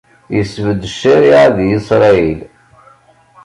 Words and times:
Isbedd 0.39 0.83
ccariɛa 0.93 1.47
di 1.55 1.65
Isṛayil. 1.77 2.39